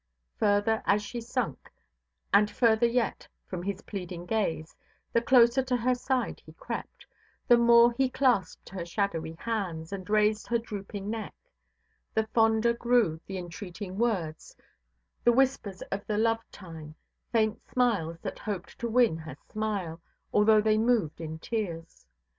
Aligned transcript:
Further 0.39 0.81
as 0.87 1.03
she 1.03 1.21
sunk, 1.21 1.69
and 2.33 2.49
further 2.49 2.87
yet, 2.87 3.27
from 3.45 3.61
his 3.61 3.83
pleading 3.83 4.25
gaze, 4.25 4.75
the 5.13 5.21
closer 5.21 5.61
to 5.61 5.77
her 5.77 5.93
side 5.93 6.41
he 6.43 6.53
crept, 6.53 7.05
the 7.47 7.55
more 7.55 7.91
he 7.91 8.09
clasped 8.09 8.67
her 8.69 8.83
shadowy 8.83 9.33
hands, 9.33 9.93
and 9.93 10.09
raised 10.09 10.47
her 10.47 10.57
drooping 10.57 11.07
neck; 11.11 11.35
the 12.15 12.25
fonder 12.33 12.73
grew 12.73 13.21
the 13.27 13.37
entreating 13.37 13.99
words, 13.99 14.55
the 15.23 15.31
whispers 15.31 15.83
of 15.91 16.03
the 16.07 16.17
love–time, 16.17 16.95
faint 17.31 17.61
smiles 17.71 18.17
that 18.21 18.39
hoped 18.39 18.79
to 18.79 18.89
win 18.89 19.17
her 19.17 19.35
smile, 19.51 20.01
although 20.33 20.61
they 20.61 20.79
moved 20.79 21.21
in 21.21 21.37
tears. 21.37 22.07